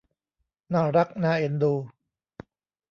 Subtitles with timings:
[0.73, 1.73] น่ารักน่าเอ็นดู